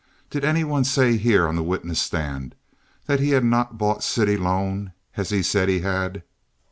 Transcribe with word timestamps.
Did 0.31 0.43
any 0.43 0.63
one 0.63 0.83
say 0.83 1.15
here 1.15 1.47
on 1.47 1.55
the 1.55 1.61
witness 1.61 1.99
stand 1.99 2.55
that 3.05 3.19
he 3.19 3.29
had 3.37 3.43
not 3.45 3.77
bought 3.77 4.01
city 4.01 4.35
loan 4.35 4.93
as 5.15 5.29
he 5.29 5.43
said 5.43 5.69
he 5.69 5.81
had? 5.81 6.23